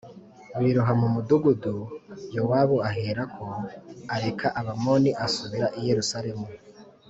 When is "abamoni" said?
4.59-5.11